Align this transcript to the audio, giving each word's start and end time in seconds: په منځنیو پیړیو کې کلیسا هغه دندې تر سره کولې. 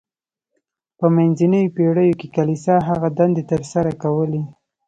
په 0.97 1.05
منځنیو 1.15 1.73
پیړیو 1.75 2.17
کې 2.19 2.27
کلیسا 2.35 2.75
هغه 2.89 3.07
دندې 3.19 3.43
تر 3.51 3.61
سره 3.73 3.91
کولې. 4.03 4.41